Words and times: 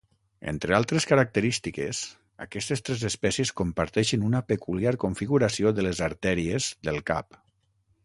Entre 0.51 0.75
altres 0.77 1.05
característiques, 1.11 1.99
aquestes 2.47 2.83
tres 2.89 3.05
espècies 3.11 3.53
comparteixen 3.63 4.27
una 4.33 4.43
peculiar 4.55 4.97
configuració 5.07 5.79
de 5.81 5.89
les 5.91 6.05
artèries 6.11 6.75
del 6.91 7.03
cap. 7.13 7.43